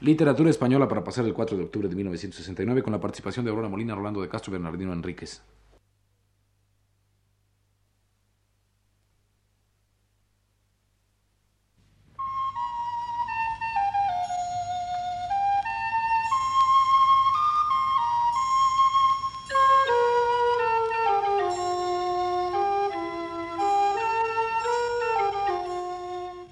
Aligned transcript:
Literatura 0.00 0.48
española 0.48 0.88
para 0.88 1.04
pasar 1.04 1.26
el 1.26 1.34
4 1.34 1.56
de 1.58 1.64
octubre 1.64 1.88
de 1.88 1.94
1969 1.94 2.82
con 2.82 2.92
la 2.92 3.00
participación 3.00 3.44
de 3.44 3.50
Aurora 3.50 3.68
Molina, 3.68 3.94
Rolando 3.94 4.22
de 4.22 4.28
Castro 4.28 4.52
Bernardino 4.52 4.92
Enríquez. 4.92 5.42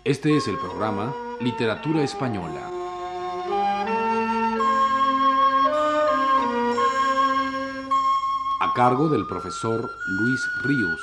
Este 0.04 0.36
es 0.36 0.48
el 0.48 0.56
programa 0.56 1.14
Literatura 1.40 2.02
Española. 2.02 2.68
A 8.60 8.72
cargo 8.74 9.08
del 9.08 9.24
profesor 9.24 9.88
Luis 10.18 10.44
Ríos. 10.64 11.00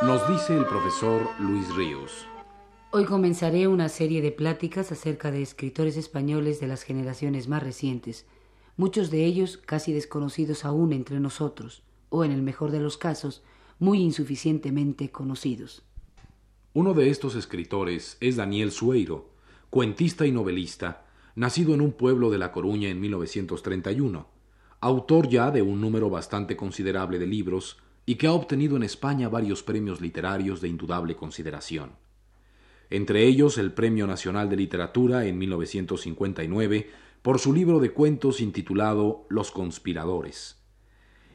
Nos 0.00 0.26
dice 0.28 0.56
el 0.56 0.64
profesor 0.64 1.28
Luis 1.38 1.74
Ríos. 1.74 2.26
Hoy 2.92 3.04
comenzaré 3.04 3.68
una 3.68 3.90
serie 3.90 4.22
de 4.22 4.32
pláticas 4.32 4.90
acerca 4.90 5.30
de 5.30 5.42
escritores 5.42 5.98
españoles 5.98 6.60
de 6.60 6.68
las 6.68 6.82
generaciones 6.82 7.46
más 7.46 7.62
recientes 7.62 8.24
muchos 8.76 9.10
de 9.10 9.24
ellos 9.24 9.58
casi 9.58 9.92
desconocidos 9.92 10.64
aún 10.64 10.92
entre 10.92 11.20
nosotros, 11.20 11.82
o 12.08 12.24
en 12.24 12.32
el 12.32 12.42
mejor 12.42 12.70
de 12.70 12.80
los 12.80 12.96
casos, 12.96 13.42
muy 13.78 14.00
insuficientemente 14.00 15.10
conocidos. 15.10 15.82
Uno 16.74 16.94
de 16.94 17.10
estos 17.10 17.34
escritores 17.34 18.16
es 18.20 18.36
Daniel 18.36 18.70
Sueiro, 18.70 19.30
cuentista 19.70 20.26
y 20.26 20.32
novelista, 20.32 21.04
nacido 21.34 21.74
en 21.74 21.80
un 21.80 21.92
pueblo 21.92 22.30
de 22.30 22.38
La 22.38 22.52
Coruña 22.52 22.88
en 22.88 23.00
1931, 23.00 24.26
autor 24.80 25.28
ya 25.28 25.50
de 25.50 25.62
un 25.62 25.80
número 25.80 26.10
bastante 26.10 26.56
considerable 26.56 27.18
de 27.18 27.26
libros 27.26 27.78
y 28.04 28.16
que 28.16 28.26
ha 28.26 28.32
obtenido 28.32 28.76
en 28.76 28.82
España 28.82 29.28
varios 29.28 29.62
premios 29.62 30.00
literarios 30.00 30.60
de 30.60 30.68
indudable 30.68 31.14
consideración. 31.14 31.92
Entre 32.90 33.26
ellos 33.26 33.58
el 33.58 33.72
Premio 33.72 34.06
Nacional 34.06 34.50
de 34.50 34.56
Literatura 34.56 35.24
en 35.24 35.38
1959 35.38 36.90
por 37.22 37.38
su 37.38 37.52
libro 37.52 37.78
de 37.78 37.92
cuentos 37.92 38.40
intitulado 38.40 39.26
Los 39.28 39.52
conspiradores, 39.52 40.56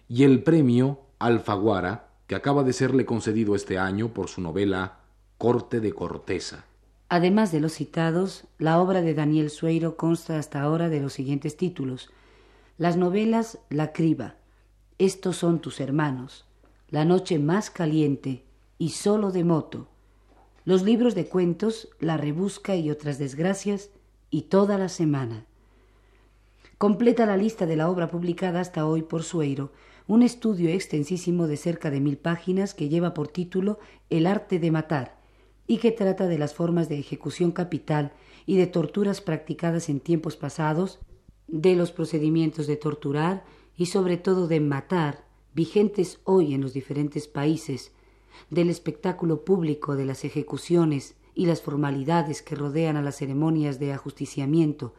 y 0.09 0.23
el 0.23 0.43
premio 0.43 0.99
Alfaguara, 1.17 2.09
que 2.27 2.35
acaba 2.35 2.63
de 2.63 2.73
serle 2.73 3.05
concedido 3.05 3.55
este 3.55 3.79
año 3.79 4.13
por 4.13 4.27
su 4.27 4.41
novela 4.41 4.99
Corte 5.37 5.79
de 5.79 5.93
Corteza. 5.93 6.65
Además 7.07 7.53
de 7.53 7.61
los 7.61 7.73
citados, 7.73 8.43
la 8.57 8.81
obra 8.81 9.01
de 9.01 9.13
Daniel 9.13 9.49
Sueiro 9.49 9.95
consta 9.95 10.37
hasta 10.37 10.61
ahora 10.61 10.89
de 10.89 10.99
los 10.99 11.13
siguientes 11.13 11.55
títulos. 11.55 12.09
Las 12.77 12.97
novelas 12.97 13.59
La 13.69 13.93
criba, 13.93 14.35
Estos 14.97 15.37
son 15.37 15.59
tus 15.59 15.79
hermanos, 15.79 16.45
La 16.89 17.05
noche 17.05 17.39
más 17.39 17.69
caliente 17.69 18.43
y 18.77 18.89
Solo 18.89 19.31
de 19.31 19.45
moto. 19.45 19.87
Los 20.65 20.83
libros 20.83 21.15
de 21.15 21.27
cuentos 21.27 21.87
La 22.01 22.17
rebusca 22.17 22.75
y 22.75 22.91
otras 22.91 23.17
desgracias 23.19 23.89
y 24.29 24.43
Toda 24.43 24.77
la 24.77 24.89
semana. 24.89 25.45
Completa 26.77 27.25
la 27.25 27.37
lista 27.37 27.65
de 27.65 27.75
la 27.75 27.89
obra 27.89 28.07
publicada 28.07 28.59
hasta 28.59 28.85
hoy 28.85 29.01
por 29.01 29.23
Sueiro, 29.23 29.71
un 30.05 30.21
estudio 30.21 30.69
extensísimo 30.69 31.47
de 31.47 31.57
cerca 31.57 31.89
de 31.89 31.99
mil 31.99 32.19
páginas 32.19 32.75
que 32.75 32.87
lleva 32.87 33.15
por 33.15 33.29
título 33.29 33.79
El 34.11 34.27
arte 34.27 34.59
de 34.59 34.69
matar 34.69 35.19
y 35.65 35.77
que 35.79 35.91
trata 35.91 36.27
de 36.27 36.37
las 36.37 36.53
formas 36.53 36.87
de 36.87 36.99
ejecución 36.99 37.51
capital 37.51 38.13
y 38.45 38.57
de 38.57 38.67
torturas 38.67 39.21
practicadas 39.21 39.89
en 39.89 39.99
tiempos 39.99 40.37
pasados, 40.37 40.99
de 41.47 41.75
los 41.75 41.91
procedimientos 41.91 42.67
de 42.67 42.75
torturar 42.75 43.43
y 43.75 43.87
sobre 43.87 44.17
todo 44.17 44.47
de 44.47 44.59
matar 44.59 45.25
vigentes 45.55 46.19
hoy 46.25 46.53
en 46.53 46.61
los 46.61 46.73
diferentes 46.73 47.27
países, 47.27 47.91
del 48.51 48.69
espectáculo 48.69 49.45
público 49.45 49.95
de 49.95 50.05
las 50.05 50.23
ejecuciones 50.23 51.15
y 51.33 51.47
las 51.47 51.59
formalidades 51.59 52.43
que 52.43 52.53
rodean 52.53 52.97
a 52.97 53.01
las 53.01 53.15
ceremonias 53.15 53.79
de 53.79 53.93
ajusticiamiento, 53.93 54.93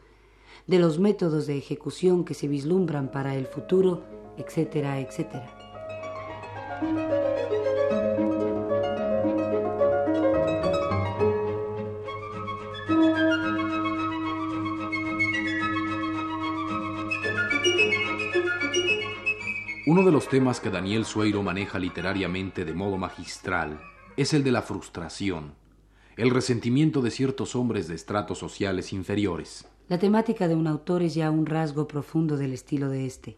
de 0.69 0.77
los 0.77 0.99
métodos 0.99 1.47
de 1.47 1.57
ejecución 1.57 2.23
que 2.23 2.35
se 2.35 2.47
vislumbran 2.47 3.09
para 3.09 3.33
el 3.33 3.47
futuro, 3.47 4.03
etcétera, 4.37 4.99
etcétera. 4.99 5.49
Uno 19.87 20.05
de 20.05 20.11
los 20.11 20.27
temas 20.27 20.59
que 20.59 20.69
Daniel 20.69 21.03
Sueiro 21.03 21.41
maneja 21.41 21.79
literariamente 21.79 22.63
de 22.63 22.75
modo 22.75 22.99
magistral 22.99 23.81
es 24.17 24.35
el 24.35 24.43
de 24.43 24.51
la 24.51 24.61
frustración, 24.61 25.55
el 26.15 26.29
resentimiento 26.29 27.01
de 27.01 27.09
ciertos 27.09 27.55
hombres 27.55 27.87
de 27.87 27.95
estratos 27.95 28.37
sociales 28.37 28.93
inferiores. 28.93 29.65
La 29.89 29.97
temática 29.97 30.47
de 30.47 30.53
un 30.53 30.67
autor 30.67 31.01
es 31.01 31.15
ya 31.15 31.31
un 31.31 31.47
rasgo 31.47 31.87
profundo 31.87 32.37
del 32.37 32.53
estilo 32.53 32.89
de 32.89 33.07
éste. 33.07 33.37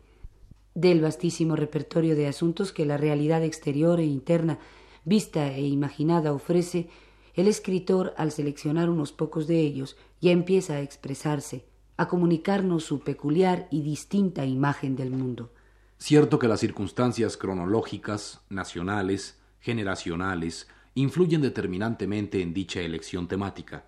Del 0.75 0.99
vastísimo 0.99 1.55
repertorio 1.55 2.13
de 2.13 2.27
asuntos 2.27 2.73
que 2.73 2.85
la 2.85 2.97
realidad 2.97 3.41
exterior 3.41 4.01
e 4.01 4.03
interna, 4.03 4.59
vista 5.05 5.47
e 5.53 5.61
imaginada, 5.61 6.33
ofrece, 6.33 6.89
el 7.35 7.47
escritor, 7.47 8.13
al 8.17 8.33
seleccionar 8.33 8.89
unos 8.89 9.13
pocos 9.13 9.47
de 9.47 9.61
ellos, 9.61 9.95
ya 10.19 10.31
empieza 10.31 10.73
a 10.73 10.81
expresarse, 10.81 11.63
a 11.95 12.09
comunicarnos 12.09 12.83
su 12.83 12.99
peculiar 12.99 13.69
y 13.71 13.81
distinta 13.81 14.45
imagen 14.45 14.97
del 14.97 15.11
mundo. 15.11 15.53
Cierto 15.99 16.37
que 16.37 16.49
las 16.49 16.59
circunstancias 16.59 17.37
cronológicas, 17.37 18.41
nacionales, 18.49 19.39
generacionales, 19.61 20.67
influyen 20.95 21.41
determinantemente 21.41 22.41
en 22.41 22.53
dicha 22.53 22.81
elección 22.81 23.29
temática. 23.29 23.85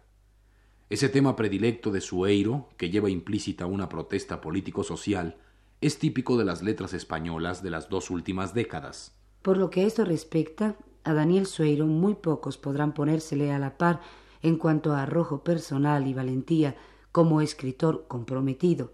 Ese 0.89 1.09
tema 1.09 1.35
predilecto 1.35 1.91
de 1.91 2.01
Sueiro, 2.01 2.69
que 2.77 2.89
lleva 2.89 3.09
implícita 3.09 3.65
una 3.65 3.89
protesta 3.89 4.41
político-social, 4.41 5.37
es 5.81 5.97
típico 5.97 6.37
de 6.37 6.45
las 6.45 6.61
letras 6.61 6.93
españolas 6.93 7.63
de 7.63 7.69
las 7.69 7.89
dos 7.89 8.09
últimas 8.09 8.53
décadas. 8.53 9.13
Por 9.41 9.57
lo 9.57 9.69
que 9.69 9.85
esto 9.85 10.05
respecta, 10.05 10.75
a 11.03 11.13
Daniel 11.13 11.45
Sueiro 11.45 11.85
muy 11.85 12.15
pocos 12.15 12.57
podrán 12.57 12.93
ponérsele 12.93 13.51
a 13.51 13.59
la 13.59 13.77
par 13.77 14.01
en 14.41 14.57
cuanto 14.57 14.93
a 14.93 15.03
arrojo 15.03 15.43
personal 15.43 16.07
y 16.07 16.13
valentía 16.13 16.75
como 17.11 17.41
escritor 17.41 18.05
comprometido, 18.07 18.93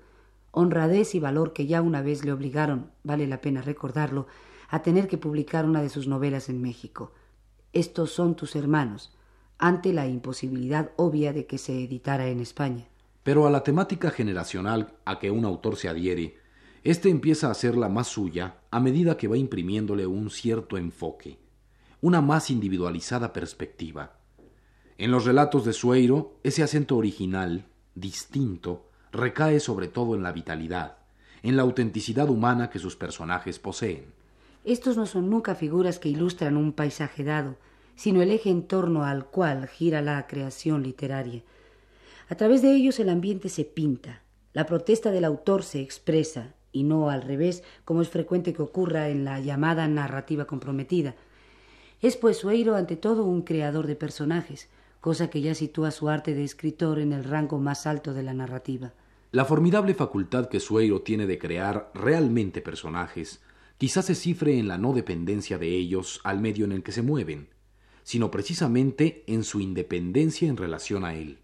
honradez 0.51 1.15
y 1.15 1.19
valor 1.19 1.53
que 1.53 1.67
ya 1.67 1.81
una 1.81 2.01
vez 2.01 2.25
le 2.25 2.31
obligaron, 2.31 2.91
vale 3.03 3.27
la 3.27 3.41
pena 3.41 3.61
recordarlo, 3.61 4.27
a 4.69 4.81
tener 4.81 5.07
que 5.07 5.17
publicar 5.17 5.65
una 5.65 5.81
de 5.81 5.89
sus 5.89 6.07
novelas 6.07 6.49
en 6.49 6.61
México. 6.61 7.11
Estos 7.73 8.11
son 8.11 8.35
tus 8.35 8.55
hermanos, 8.55 9.11
ante 9.59 9.93
la 9.93 10.07
imposibilidad 10.07 10.91
obvia 10.95 11.33
de 11.33 11.45
que 11.45 11.57
se 11.57 11.83
editara 11.83 12.27
en 12.27 12.39
España. 12.39 12.87
Pero 13.23 13.45
a 13.45 13.51
la 13.51 13.63
temática 13.63 14.09
generacional 14.09 14.93
a 15.05 15.19
que 15.19 15.29
un 15.29 15.45
autor 15.45 15.75
se 15.75 15.89
adhiere, 15.89 16.37
éste 16.83 17.09
empieza 17.09 17.47
a 17.47 17.51
hacerla 17.51 17.89
más 17.89 18.07
suya 18.07 18.61
a 18.71 18.79
medida 18.79 19.17
que 19.17 19.27
va 19.27 19.37
imprimiéndole 19.37 20.07
un 20.07 20.29
cierto 20.29 20.77
enfoque, 20.77 21.37
una 22.01 22.21
más 22.21 22.49
individualizada 22.49 23.33
perspectiva. 23.33 24.15
En 24.97 25.11
los 25.11 25.25
relatos 25.25 25.65
de 25.65 25.73
Sueiro, 25.73 26.39
ese 26.43 26.63
acento 26.63 26.95
original, 26.95 27.65
distinto, 27.95 28.89
recae 29.11 29.59
sobre 29.59 29.89
todo 29.89 30.15
en 30.15 30.23
la 30.23 30.31
vitalidad, 30.31 30.97
en 31.43 31.57
la 31.57 31.63
autenticidad 31.63 32.29
humana 32.29 32.69
que 32.69 32.79
sus 32.79 32.95
personajes 32.95 33.59
poseen. 33.59 34.13
Estos 34.63 34.97
no 34.97 35.05
son 35.05 35.29
nunca 35.29 35.55
figuras 35.55 35.99
que 35.99 36.09
ilustran 36.09 36.57
un 36.57 36.73
paisaje 36.73 37.23
dado, 37.23 37.57
sino 37.99 38.21
el 38.21 38.31
eje 38.31 38.49
en 38.49 38.63
torno 38.63 39.03
al 39.03 39.25
cual 39.25 39.67
gira 39.67 40.01
la 40.01 40.25
creación 40.25 40.83
literaria. 40.83 41.43
A 42.29 42.35
través 42.35 42.61
de 42.61 42.73
ellos 42.73 42.97
el 43.01 43.09
ambiente 43.09 43.49
se 43.49 43.65
pinta, 43.65 44.21
la 44.53 44.65
protesta 44.65 45.11
del 45.11 45.25
autor 45.25 45.63
se 45.63 45.81
expresa, 45.81 46.55
y 46.71 46.83
no 46.83 47.09
al 47.09 47.23
revés, 47.23 47.61
como 47.83 48.01
es 48.01 48.07
frecuente 48.07 48.53
que 48.53 48.61
ocurra 48.61 49.09
en 49.09 49.25
la 49.25 49.41
llamada 49.41 49.85
narrativa 49.89 50.45
comprometida. 50.45 51.15
Es 51.99 52.15
pues 52.15 52.37
Sueiro 52.37 52.77
ante 52.77 52.95
todo 52.95 53.25
un 53.25 53.41
creador 53.41 53.85
de 53.85 53.97
personajes, 53.97 54.69
cosa 55.01 55.29
que 55.29 55.41
ya 55.41 55.53
sitúa 55.53 55.91
su 55.91 56.07
arte 56.07 56.33
de 56.33 56.45
escritor 56.45 56.99
en 56.99 57.11
el 57.11 57.25
rango 57.25 57.59
más 57.59 57.85
alto 57.85 58.13
de 58.13 58.23
la 58.23 58.33
narrativa. 58.33 58.93
La 59.31 59.43
formidable 59.43 59.93
facultad 59.93 60.47
que 60.47 60.61
Sueiro 60.61 61.01
tiene 61.01 61.27
de 61.27 61.37
crear 61.37 61.91
realmente 61.93 62.61
personajes 62.61 63.41
quizás 63.77 64.05
se 64.05 64.15
cifre 64.15 64.57
en 64.57 64.69
la 64.69 64.77
no 64.77 64.93
dependencia 64.93 65.57
de 65.57 65.67
ellos 65.67 66.21
al 66.23 66.39
medio 66.39 66.63
en 66.63 66.71
el 66.71 66.83
que 66.83 66.93
se 66.93 67.01
mueven, 67.01 67.49
sino 68.09 68.31
precisamente 68.31 69.23
en 69.27 69.43
su 69.43 69.59
independencia 69.59 70.49
en 70.49 70.57
relación 70.57 71.05
a 71.05 71.13
él. 71.13 71.37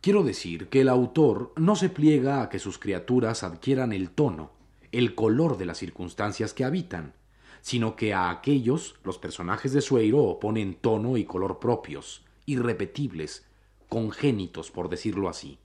Quiero 0.00 0.22
decir 0.22 0.68
que 0.68 0.82
el 0.82 0.88
autor 0.88 1.52
no 1.56 1.74
se 1.74 1.88
pliega 1.88 2.42
a 2.42 2.48
que 2.48 2.60
sus 2.60 2.78
criaturas 2.78 3.42
adquieran 3.42 3.92
el 3.92 4.10
tono, 4.10 4.52
el 4.92 5.16
color 5.16 5.58
de 5.58 5.66
las 5.66 5.78
circunstancias 5.78 6.54
que 6.54 6.62
habitan, 6.62 7.14
sino 7.60 7.96
que 7.96 8.14
a 8.14 8.30
aquellos 8.30 8.94
los 9.02 9.18
personajes 9.18 9.72
de 9.72 9.80
Sueiro 9.80 10.22
oponen 10.22 10.76
tono 10.80 11.16
y 11.16 11.24
color 11.24 11.58
propios, 11.58 12.22
irrepetibles, 12.46 13.44
congénitos, 13.88 14.70
por 14.70 14.88
decirlo 14.88 15.28
así. 15.28 15.58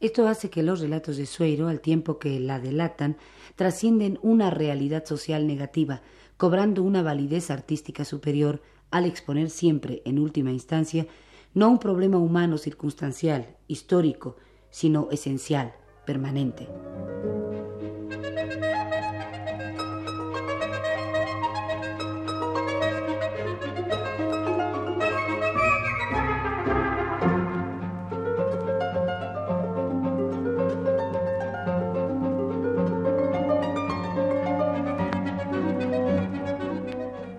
Esto 0.00 0.28
hace 0.28 0.50
que 0.50 0.62
los 0.62 0.80
relatos 0.80 1.16
de 1.16 1.24
Sueiro, 1.24 1.68
al 1.68 1.80
tiempo 1.80 2.18
que 2.18 2.38
la 2.40 2.60
delatan, 2.60 3.16
trascienden 3.56 4.18
una 4.20 4.50
realidad 4.50 5.06
social 5.06 5.46
negativa, 5.46 6.02
cobrando 6.36 6.82
una 6.82 7.02
validez 7.02 7.50
artística 7.50 8.04
superior 8.04 8.60
al 8.90 9.06
exponer 9.06 9.50
siempre, 9.50 10.02
en 10.04 10.18
última 10.18 10.50
instancia, 10.50 11.06
no 11.54 11.68
un 11.68 11.78
problema 11.78 12.18
humano 12.18 12.58
circunstancial, 12.58 13.56
histórico, 13.66 14.36
sino 14.70 15.08
esencial, 15.10 15.74
permanente. 16.06 16.68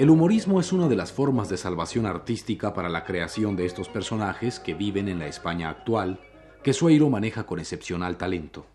El 0.02 0.10
humorismo 0.10 0.60
es 0.60 0.74
una 0.74 0.88
de 0.88 0.96
las 0.96 1.12
formas 1.12 1.48
de 1.48 1.58
salvación 1.58 2.08
artística 2.08 2.74
para 2.74 2.90
la 2.90 3.04
creación 3.04 3.56
de 3.56 3.68
estos 3.68 3.88
personajes 3.88 4.60
que 4.60 4.74
viven 4.74 5.08
en 5.08 5.20
la 5.20 5.28
España 5.28 5.70
actual, 5.70 6.20
que 6.64 6.74
Sueiro 6.74 7.08
maneja 7.12 7.46
con 7.46 7.60
excepcional 7.60 8.18
talento. 8.18 8.66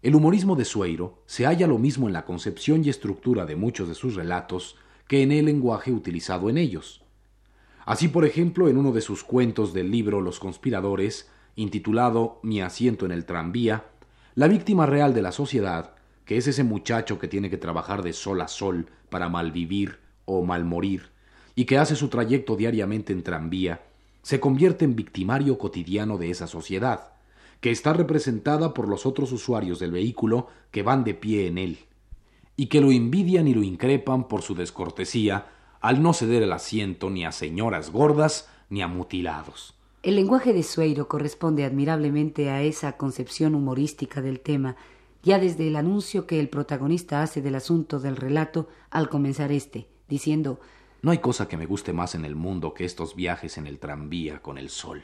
El 0.00 0.14
humorismo 0.14 0.56
de 0.56 0.64
Sueiro 0.64 1.18
se 1.26 1.44
halla 1.44 1.66
lo 1.66 1.76
mismo 1.76 2.06
en 2.06 2.14
la 2.14 2.24
concepción 2.24 2.82
y 2.82 2.88
estructura 2.88 3.44
de 3.44 3.56
muchos 3.56 3.86
de 3.86 3.94
sus 3.94 4.14
relatos 4.14 4.76
que 5.08 5.22
en 5.22 5.30
el 5.30 5.44
lenguaje 5.44 5.92
utilizado 5.92 6.48
en 6.48 6.56
ellos. 6.56 7.02
Así, 7.84 8.08
por 8.08 8.24
ejemplo, 8.24 8.68
en 8.68 8.78
uno 8.78 8.92
de 8.92 9.02
sus 9.02 9.24
cuentos 9.24 9.74
del 9.74 9.90
libro 9.90 10.22
Los 10.22 10.40
conspiradores, 10.40 11.28
intitulado 11.54 12.40
Mi 12.42 12.62
asiento 12.62 13.04
en 13.04 13.12
el 13.12 13.26
tranvía, 13.26 13.84
la 14.36 14.48
víctima 14.48 14.86
real 14.86 15.12
de 15.12 15.20
la 15.20 15.32
sociedad, 15.32 15.96
que 16.24 16.38
es 16.38 16.46
ese 16.46 16.64
muchacho 16.64 17.18
que 17.18 17.28
tiene 17.28 17.50
que 17.50 17.58
trabajar 17.58 18.02
de 18.02 18.14
sol 18.14 18.40
a 18.40 18.48
sol 18.48 18.86
para 19.10 19.28
malvivir 19.28 20.02
o 20.24 20.44
malmorir, 20.44 21.10
y 21.54 21.64
que 21.64 21.78
hace 21.78 21.96
su 21.96 22.08
trayecto 22.08 22.56
diariamente 22.56 23.12
en 23.12 23.22
tranvía, 23.22 23.82
se 24.22 24.40
convierte 24.40 24.84
en 24.84 24.96
victimario 24.96 25.58
cotidiano 25.58 26.18
de 26.18 26.30
esa 26.30 26.46
sociedad, 26.46 27.12
que 27.60 27.70
está 27.70 27.92
representada 27.92 28.74
por 28.74 28.88
los 28.88 29.06
otros 29.06 29.32
usuarios 29.32 29.78
del 29.78 29.92
vehículo 29.92 30.48
que 30.70 30.82
van 30.82 31.04
de 31.04 31.14
pie 31.14 31.46
en 31.46 31.58
él, 31.58 31.78
y 32.56 32.66
que 32.66 32.80
lo 32.80 32.90
envidian 32.90 33.48
y 33.48 33.54
lo 33.54 33.62
increpan 33.62 34.28
por 34.28 34.42
su 34.42 34.54
descortesía 34.54 35.46
al 35.80 36.02
no 36.02 36.14
ceder 36.14 36.42
el 36.42 36.52
asiento 36.52 37.10
ni 37.10 37.24
a 37.24 37.32
señoras 37.32 37.90
gordas 37.90 38.48
ni 38.70 38.80
a 38.80 38.88
mutilados. 38.88 39.74
El 40.02 40.16
lenguaje 40.16 40.52
de 40.52 40.62
Sueiro 40.62 41.08
corresponde 41.08 41.64
admirablemente 41.64 42.50
a 42.50 42.62
esa 42.62 42.96
concepción 42.96 43.54
humorística 43.54 44.20
del 44.20 44.40
tema, 44.40 44.76
ya 45.22 45.38
desde 45.38 45.68
el 45.68 45.76
anuncio 45.76 46.26
que 46.26 46.40
el 46.40 46.48
protagonista 46.50 47.22
hace 47.22 47.40
del 47.40 47.54
asunto 47.54 48.00
del 48.00 48.16
relato 48.16 48.68
al 48.90 49.08
comenzar 49.08 49.50
este, 49.50 49.86
diciendo 50.08 50.60
No 51.02 51.10
hay 51.10 51.18
cosa 51.18 51.48
que 51.48 51.56
me 51.56 51.66
guste 51.66 51.92
más 51.92 52.14
en 52.14 52.24
el 52.24 52.34
mundo 52.34 52.74
que 52.74 52.84
estos 52.84 53.14
viajes 53.14 53.58
en 53.58 53.66
el 53.66 53.78
tranvía 53.78 54.40
con 54.42 54.58
el 54.58 54.70
sol. 54.70 55.02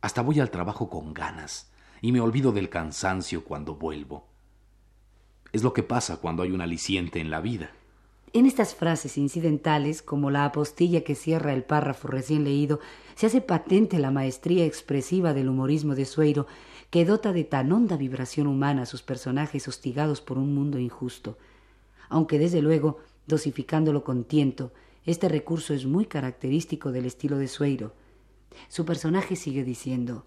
Hasta 0.00 0.22
voy 0.22 0.40
al 0.40 0.50
trabajo 0.50 0.90
con 0.90 1.14
ganas 1.14 1.70
y 2.00 2.12
me 2.12 2.20
olvido 2.20 2.52
del 2.52 2.68
cansancio 2.68 3.44
cuando 3.44 3.76
vuelvo. 3.76 4.26
Es 5.52 5.62
lo 5.62 5.72
que 5.72 5.82
pasa 5.82 6.16
cuando 6.16 6.42
hay 6.42 6.50
un 6.50 6.60
aliciente 6.60 7.20
en 7.20 7.30
la 7.30 7.40
vida. 7.40 7.70
En 8.34 8.46
estas 8.46 8.74
frases 8.74 9.18
incidentales, 9.18 10.00
como 10.00 10.30
la 10.30 10.46
apostilla 10.46 11.04
que 11.04 11.14
cierra 11.14 11.52
el 11.52 11.64
párrafo 11.64 12.08
recién 12.08 12.44
leído, 12.44 12.80
se 13.14 13.26
hace 13.26 13.42
patente 13.42 13.98
la 13.98 14.10
maestría 14.10 14.64
expresiva 14.64 15.34
del 15.34 15.50
humorismo 15.50 15.94
de 15.94 16.06
Sueiro, 16.06 16.46
que 16.88 17.04
dota 17.04 17.32
de 17.32 17.44
tan 17.44 17.70
honda 17.70 17.98
vibración 17.98 18.46
humana 18.46 18.82
a 18.82 18.86
sus 18.86 19.02
personajes 19.02 19.68
hostigados 19.68 20.22
por 20.22 20.38
un 20.38 20.54
mundo 20.54 20.78
injusto. 20.78 21.36
Aunque 22.08 22.38
desde 22.38 22.62
luego 22.62 22.98
dosificándolo 23.26 24.04
con 24.04 24.24
tiento. 24.24 24.72
Este 25.04 25.28
recurso 25.28 25.74
es 25.74 25.86
muy 25.86 26.06
característico 26.06 26.92
del 26.92 27.06
estilo 27.06 27.38
de 27.38 27.48
Sueiro. 27.48 27.94
Su 28.68 28.84
personaje 28.84 29.36
sigue 29.36 29.64
diciendo 29.64 30.26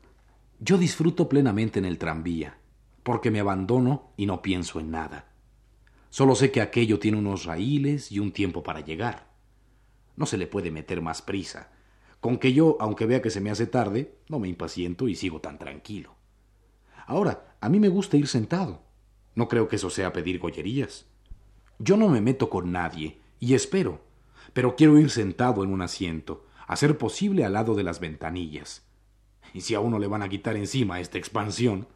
Yo 0.59 0.77
disfruto 0.77 1.29
plenamente 1.29 1.79
en 1.79 1.85
el 1.85 1.97
tranvía, 1.97 2.57
porque 3.03 3.31
me 3.31 3.39
abandono 3.39 4.11
y 4.17 4.25
no 4.25 4.41
pienso 4.41 4.79
en 4.79 4.91
nada. 4.91 5.31
Solo 6.09 6.35
sé 6.35 6.51
que 6.51 6.61
aquello 6.61 6.99
tiene 6.99 7.17
unos 7.17 7.45
raíles 7.45 8.11
y 8.11 8.19
un 8.19 8.31
tiempo 8.31 8.63
para 8.63 8.79
llegar. 8.79 9.27
No 10.15 10.25
se 10.25 10.37
le 10.37 10.47
puede 10.47 10.71
meter 10.71 11.01
más 11.01 11.21
prisa, 11.21 11.71
con 12.21 12.37
que 12.37 12.53
yo, 12.53 12.77
aunque 12.79 13.05
vea 13.05 13.21
que 13.21 13.29
se 13.29 13.41
me 13.41 13.51
hace 13.51 13.67
tarde, 13.67 14.17
no 14.29 14.39
me 14.39 14.47
impaciento 14.47 15.07
y 15.07 15.15
sigo 15.15 15.41
tan 15.41 15.59
tranquilo. 15.59 16.15
Ahora, 17.05 17.55
a 17.61 17.69
mí 17.69 17.79
me 17.79 17.89
gusta 17.89 18.17
ir 18.17 18.27
sentado. 18.27 18.81
No 19.35 19.47
creo 19.47 19.67
que 19.67 19.75
eso 19.75 19.89
sea 19.89 20.13
pedir 20.13 20.39
gollerías. 20.39 21.05
Yo 21.79 21.97
no 21.97 22.09
me 22.09 22.21
meto 22.21 22.49
con 22.49 22.71
nadie, 22.71 23.19
y 23.39 23.53
espero, 23.53 24.01
pero 24.53 24.75
quiero 24.75 24.97
ir 24.97 25.09
sentado 25.09 25.63
en 25.63 25.71
un 25.71 25.81
asiento, 25.81 26.45
a 26.67 26.75
ser 26.75 26.97
posible 26.97 27.43
al 27.43 27.53
lado 27.53 27.75
de 27.75 27.83
las 27.83 27.99
ventanillas. 27.99 28.83
Y 29.53 29.61
si 29.61 29.75
a 29.75 29.79
uno 29.79 29.99
le 29.99 30.07
van 30.07 30.23
a 30.23 30.29
quitar 30.29 30.55
encima 30.55 30.99
esta 30.99 31.17
expansión. 31.17 31.87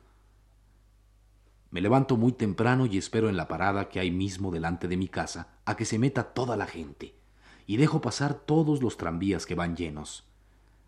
Me 1.72 1.82
levanto 1.82 2.18
muy 2.18 2.32
temprano 2.32 2.86
y 2.86 2.98
espero 2.98 3.30
en 3.30 3.38
la 3.38 3.48
parada 3.48 3.90
que 3.90 4.00
hay 4.00 4.12
mismo 4.12 4.52
delante 4.52 4.88
de 4.88 4.98
mi 4.98 5.08
casa 5.08 5.50
a 5.66 5.76
que 5.76 5.86
se 5.86 6.00
meta 6.00 6.34
toda 6.34 6.58
la 6.58 6.66
gente, 6.66 7.16
y 7.66 7.78
dejo 7.78 8.02
pasar 8.02 8.34
todos 8.34 8.82
los 8.82 8.98
tranvías 8.98 9.46
que 9.46 9.56
van 9.56 9.76
llenos. 9.76 10.26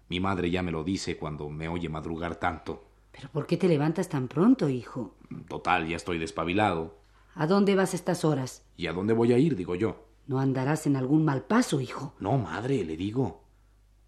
Mi 0.09 0.19
madre 0.19 0.51
ya 0.51 0.61
me 0.61 0.71
lo 0.71 0.83
dice 0.83 1.17
cuando 1.17 1.49
me 1.49 1.69
oye 1.69 1.87
madrugar 1.87 2.35
tanto. 2.35 2.83
¿Pero 3.11 3.29
por 3.29 3.45
qué 3.47 3.57
te 3.57 3.67
levantas 3.67 4.09
tan 4.09 4.27
pronto, 4.27 4.67
hijo? 4.67 5.15
Total, 5.47 5.87
ya 5.87 5.95
estoy 5.95 6.17
despabilado. 6.17 7.00
¿A 7.35 7.47
dónde 7.47 7.75
vas 7.75 7.93
estas 7.93 8.25
horas? 8.25 8.63
¿Y 8.75 8.87
a 8.87 8.93
dónde 8.93 9.13
voy 9.13 9.33
a 9.33 9.37
ir? 9.37 9.55
digo 9.55 9.75
yo. 9.75 10.05
No 10.27 10.39
andarás 10.39 10.85
en 10.87 10.95
algún 10.95 11.25
mal 11.25 11.43
paso, 11.43 11.81
hijo. 11.81 12.13
No, 12.19 12.37
madre, 12.37 12.83
le 12.83 12.95
digo. 12.97 13.43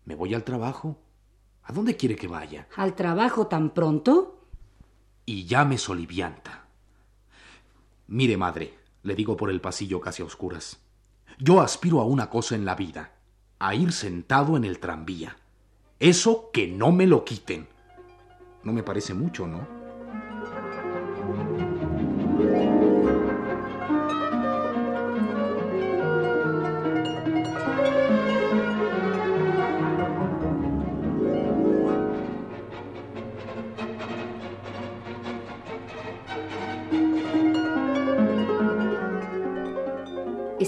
Me 0.05 0.15
voy 0.15 0.33
al 0.33 0.43
trabajo. 0.43 0.97
¿A 1.63 1.73
dónde 1.73 1.95
quiere 1.95 2.15
que 2.15 2.27
vaya? 2.27 2.67
¿Al 2.75 2.95
trabajo 2.95 3.47
tan 3.47 3.73
pronto? 3.73 4.47
Y 5.25 5.45
ya 5.45 5.63
me 5.63 5.77
solivianta. 5.77 6.65
Mire, 8.07 8.35
madre, 8.35 8.77
le 9.03 9.15
digo 9.15 9.37
por 9.37 9.49
el 9.49 9.61
pasillo 9.61 10.01
casi 10.01 10.21
a 10.21 10.25
oscuras. 10.25 10.79
Yo 11.39 11.61
aspiro 11.61 12.01
a 12.01 12.05
una 12.05 12.29
cosa 12.29 12.55
en 12.55 12.65
la 12.65 12.75
vida, 12.75 13.13
a 13.59 13.73
ir 13.75 13.93
sentado 13.93 14.57
en 14.57 14.65
el 14.65 14.79
tranvía. 14.79 15.37
Eso 15.99 16.49
que 16.51 16.67
no 16.67 16.91
me 16.91 17.07
lo 17.07 17.23
quiten. 17.23 17.67
No 18.63 18.73
me 18.73 18.83
parece 18.83 19.13
mucho, 19.13 19.47
¿no? 19.47 19.82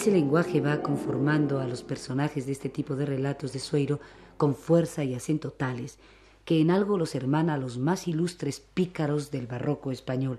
Ese 0.06 0.14
lenguaje 0.14 0.62
va 0.62 0.84
conformando 0.84 1.60
a 1.60 1.66
los 1.66 1.82
personajes 1.82 2.46
de 2.46 2.52
este 2.52 2.70
tipo 2.70 2.96
de 2.96 3.08
relatos 3.08 3.54
de 3.54 3.58
Sueiro 3.58 4.00
con 4.38 4.54
fuerza 4.54 5.04
y 5.04 5.16
acento 5.16 5.50
tales 5.50 5.98
que 6.46 6.62
en 6.62 6.70
algo 6.70 7.00
los 7.00 7.16
hermana 7.16 7.56
a 7.56 7.58
los 7.58 7.80
más 7.80 8.08
ilustres 8.08 8.60
pícaros 8.60 9.32
del 9.32 9.48
barroco 9.48 9.92
español. 9.92 10.38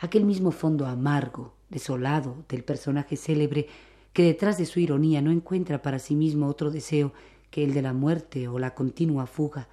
Aquel 0.00 0.24
mismo 0.24 0.50
fondo 0.50 0.86
amargo, 0.86 1.52
desolado 1.68 2.36
del 2.48 2.64
personaje 2.64 3.18
célebre 3.18 3.66
que 4.14 4.22
detrás 4.22 4.56
de 4.56 4.64
su 4.64 4.80
ironía 4.80 5.20
no 5.20 5.30
encuentra 5.30 5.82
para 5.82 5.98
sí 5.98 6.14
mismo 6.14 6.48
otro 6.48 6.70
deseo 6.70 7.12
que 7.50 7.64
el 7.64 7.74
de 7.74 7.82
la 7.82 7.92
muerte 7.92 8.48
o 8.48 8.58
la 8.58 8.74
continua 8.74 9.26
fuga, 9.26 9.68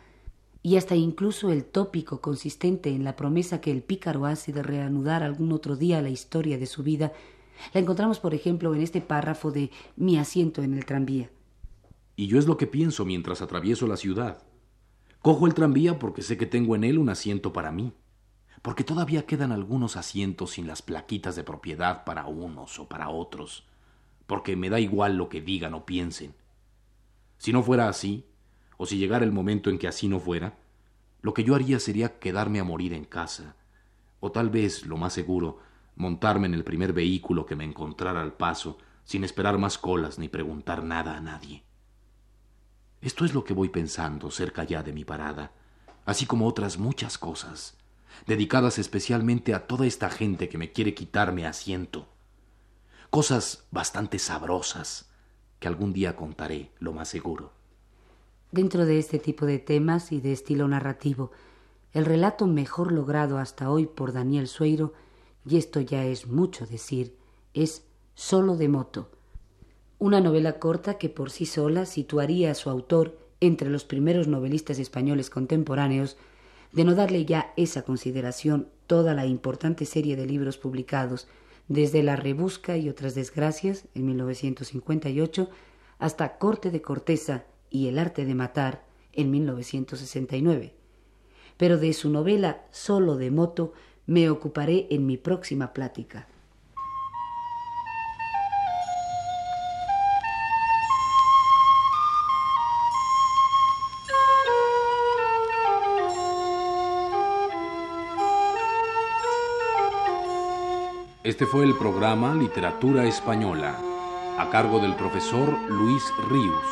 y 0.63 0.75
hasta 0.75 0.95
incluso 0.95 1.49
el 1.49 1.63
tópico 1.63 2.19
consistente 2.19 2.89
en 2.89 3.05
la 3.05 3.15
promesa 3.15 3.61
que 3.61 3.71
el 3.71 3.83
pícaro 3.83 4.25
hace 4.25 4.51
de 4.51 4.63
reanudar 4.63 5.23
algún 5.23 5.53
otro 5.53 5.77
día 5.77 6.01
la 6.01 6.09
historia 6.09 6.57
de 6.57 6.65
su 6.65 6.83
vida 6.83 7.13
la 7.73 7.81
encontramos, 7.81 8.19
por 8.19 8.33
ejemplo, 8.33 8.73
en 8.73 8.81
este 8.81 9.01
párrafo 9.01 9.51
de 9.51 9.71
Mi 9.95 10.17
asiento 10.17 10.61
en 10.63 10.73
el 10.73 10.85
tranvía. 10.85 11.29
Y 12.15 12.27
yo 12.27 12.37
es 12.37 12.45
lo 12.45 12.57
que 12.57 12.67
pienso 12.67 13.05
mientras 13.05 13.41
atravieso 13.41 13.87
la 13.87 13.97
ciudad. 13.97 14.43
Cojo 15.21 15.47
el 15.47 15.53
tranvía 15.53 15.99
porque 15.99 16.21
sé 16.21 16.37
que 16.37 16.45
tengo 16.45 16.75
en 16.75 16.83
él 16.83 16.97
un 16.97 17.09
asiento 17.09 17.53
para 17.53 17.71
mí, 17.71 17.93
porque 18.61 18.83
todavía 18.83 19.25
quedan 19.25 19.51
algunos 19.51 19.95
asientos 19.97 20.51
sin 20.51 20.67
las 20.67 20.81
plaquitas 20.81 21.35
de 21.35 21.43
propiedad 21.43 22.03
para 22.03 22.25
unos 22.25 22.79
o 22.79 22.87
para 22.87 23.09
otros, 23.09 23.65
porque 24.27 24.55
me 24.55 24.69
da 24.69 24.79
igual 24.79 25.17
lo 25.17 25.29
que 25.29 25.41
digan 25.41 25.73
o 25.73 25.85
piensen. 25.85 26.33
Si 27.37 27.53
no 27.53 27.63
fuera 27.63 27.87
así, 27.89 28.25
o 28.77 28.85
si 28.85 28.97
llegara 28.97 29.25
el 29.25 29.31
momento 29.31 29.69
en 29.69 29.77
que 29.77 29.87
así 29.87 30.07
no 30.07 30.19
fuera, 30.19 30.57
lo 31.21 31.33
que 31.33 31.43
yo 31.43 31.55
haría 31.55 31.79
sería 31.79 32.19
quedarme 32.19 32.59
a 32.59 32.63
morir 32.63 32.93
en 32.93 33.05
casa, 33.05 33.55
o 34.19 34.31
tal 34.31 34.49
vez, 34.49 34.85
lo 34.85 34.97
más 34.97 35.13
seguro, 35.13 35.59
montarme 35.95 36.47
en 36.47 36.53
el 36.53 36.63
primer 36.63 36.93
vehículo 36.93 37.45
que 37.45 37.55
me 37.55 37.63
encontrara 37.63 38.21
al 38.21 38.33
paso, 38.33 38.77
sin 39.03 39.23
esperar 39.23 39.57
más 39.57 39.77
colas 39.77 40.19
ni 40.19 40.27
preguntar 40.27 40.83
nada 40.83 41.17
a 41.17 41.21
nadie. 41.21 41.63
Esto 43.01 43.25
es 43.25 43.33
lo 43.33 43.43
que 43.43 43.53
voy 43.53 43.69
pensando 43.69 44.29
cerca 44.29 44.63
ya 44.63 44.83
de 44.83 44.93
mi 44.93 45.03
parada, 45.03 45.51
así 46.05 46.25
como 46.25 46.47
otras 46.47 46.77
muchas 46.77 47.17
cosas, 47.17 47.77
dedicadas 48.27 48.77
especialmente 48.77 49.53
a 49.53 49.67
toda 49.67 49.85
esta 49.85 50.09
gente 50.09 50.49
que 50.49 50.57
me 50.57 50.71
quiere 50.71 50.93
quitarme 50.93 51.45
asiento. 51.45 52.07
Cosas 53.09 53.65
bastante 53.71 54.19
sabrosas 54.19 55.09
que 55.59 55.67
algún 55.67 55.93
día 55.93 56.15
contaré, 56.15 56.71
lo 56.79 56.93
más 56.93 57.09
seguro. 57.09 57.53
Dentro 58.51 58.85
de 58.85 58.99
este 58.99 59.19
tipo 59.19 59.45
de 59.45 59.59
temas 59.59 60.11
y 60.11 60.21
de 60.21 60.33
estilo 60.33 60.67
narrativo, 60.67 61.31
el 61.93 62.05
relato 62.05 62.47
mejor 62.47 62.91
logrado 62.91 63.37
hasta 63.37 63.69
hoy 63.69 63.85
por 63.85 64.13
Daniel 64.13 64.47
Sueiro, 64.47 64.93
y 65.45 65.57
esto 65.57 65.81
ya 65.81 66.05
es 66.05 66.27
mucho 66.27 66.65
decir, 66.65 67.15
es 67.53 67.85
Solo 68.13 68.57
de 68.57 68.67
moto, 68.67 69.09
una 69.97 70.19
novela 70.19 70.59
corta 70.59 70.97
que 70.97 71.09
por 71.09 71.31
sí 71.31 71.45
sola 71.45 71.85
situaría 71.85 72.51
a 72.51 72.55
su 72.55 72.69
autor 72.69 73.17
entre 73.39 73.69
los 73.69 73.83
primeros 73.83 74.27
novelistas 74.27 74.79
españoles 74.79 75.29
contemporáneos, 75.29 76.17
de 76.71 76.83
no 76.83 76.93
darle 76.95 77.25
ya 77.25 77.53
esa 77.57 77.83
consideración 77.83 78.67
toda 78.87 79.13
la 79.13 79.25
importante 79.25 79.85
serie 79.85 80.15
de 80.15 80.25
libros 80.25 80.57
publicados, 80.57 81.27
desde 81.67 82.03
La 82.03 82.15
Rebusca 82.15 82.77
y 82.77 82.89
otras 82.89 83.15
desgracias 83.15 83.85
en 83.95 84.05
1958 84.07 85.49
hasta 85.99 86.37
Corte 86.37 86.71
de 86.71 86.81
Corteza 86.81 87.45
y 87.69 87.87
El 87.87 87.97
arte 87.99 88.25
de 88.25 88.35
matar 88.35 88.83
en 89.13 89.31
1969. 89.31 90.73
Pero 91.57 91.77
de 91.77 91.93
su 91.93 92.09
novela 92.09 92.65
Solo 92.71 93.17
de 93.17 93.31
moto 93.31 93.73
me 94.07 94.29
ocuparé 94.29 94.87
en 94.89 95.05
mi 95.05 95.17
próxima 95.17 95.73
plática. 95.73 96.27
Este 111.23 111.45
fue 111.45 111.63
el 111.63 111.75
programa 111.77 112.35
Literatura 112.35 113.05
Española, 113.05 113.79
a 114.37 114.49
cargo 114.49 114.79
del 114.79 114.95
profesor 114.95 115.55
Luis 115.69 116.03
Ríos. 116.29 116.65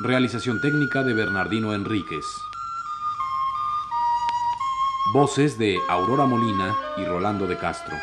Realización 0.00 0.60
técnica 0.60 1.02
de 1.02 1.14
Bernardino 1.14 1.74
Enríquez. 1.74 2.49
Voces 5.06 5.58
de 5.58 5.76
Aurora 5.88 6.24
Molina 6.26 6.76
y 6.96 7.04
Rolando 7.04 7.46
de 7.46 7.56
Castro. 7.58 7.96